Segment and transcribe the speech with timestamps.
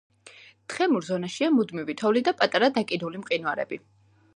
[0.73, 3.85] თხემურ ზონაშია მუდმივი თოვლი და პატარა დაკიდული მყინვარები.